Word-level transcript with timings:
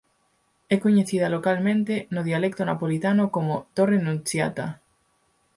É 0.75 0.77
coñecida 0.85 1.33
localmente 1.35 1.93
no 2.13 2.21
dialecto 2.29 2.61
napolitano 2.69 3.23
como 3.35 3.53
"Torre 3.75 3.97
Nunziata". 4.01 4.65